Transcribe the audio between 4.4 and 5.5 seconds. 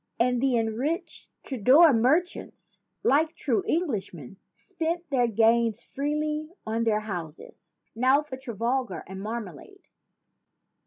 spent their